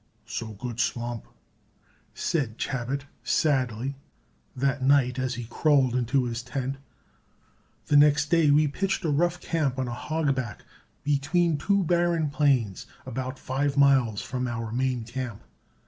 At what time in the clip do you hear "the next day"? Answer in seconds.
7.85-8.49